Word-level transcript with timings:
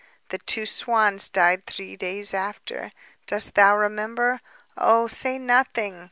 The 0.29 0.39
two 0.39 0.65
swans 0.65 1.29
died 1.29 1.67
three 1.67 1.95
days 1.95 2.33
after... 2.33 2.91
Dost 3.27 3.53
thou 3.53 3.77
remember? 3.77 4.41
Oh, 4.75 5.05
say 5.05 5.37
nothing 5.37 5.99